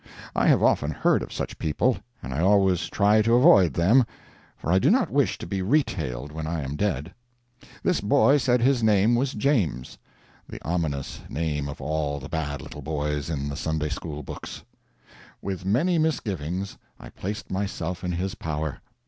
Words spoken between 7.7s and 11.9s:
This boy said his name was James—the ominous name of